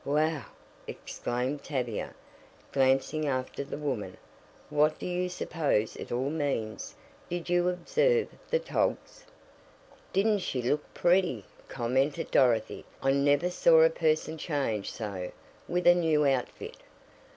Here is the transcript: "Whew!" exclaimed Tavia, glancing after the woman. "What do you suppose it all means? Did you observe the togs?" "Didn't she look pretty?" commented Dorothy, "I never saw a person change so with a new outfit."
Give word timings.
"Whew!" 0.03 0.41
exclaimed 0.87 1.63
Tavia, 1.63 2.15
glancing 2.71 3.27
after 3.27 3.63
the 3.63 3.77
woman. 3.77 4.17
"What 4.71 4.97
do 4.97 5.05
you 5.05 5.29
suppose 5.29 5.95
it 5.95 6.11
all 6.11 6.31
means? 6.31 6.95
Did 7.29 7.49
you 7.51 7.69
observe 7.69 8.27
the 8.49 8.57
togs?" 8.57 9.25
"Didn't 10.11 10.39
she 10.39 10.63
look 10.63 10.91
pretty?" 10.95 11.45
commented 11.67 12.31
Dorothy, 12.31 12.83
"I 13.03 13.11
never 13.11 13.51
saw 13.51 13.81
a 13.83 13.91
person 13.91 14.39
change 14.39 14.91
so 14.91 15.31
with 15.67 15.85
a 15.85 15.93
new 15.93 16.25
outfit." 16.25 16.77